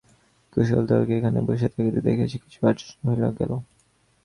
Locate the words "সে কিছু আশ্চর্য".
2.27-3.01